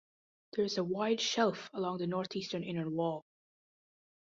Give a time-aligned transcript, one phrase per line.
[0.53, 3.23] There is a wide shelf along the northeastern inner wall.